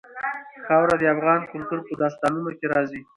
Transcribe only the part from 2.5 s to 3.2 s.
کې راځي.